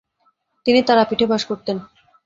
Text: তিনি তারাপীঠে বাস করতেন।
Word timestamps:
তিনি 0.65 0.79
তারাপীঠে 0.87 1.25
বাস 1.31 1.43
করতেন। 1.45 1.77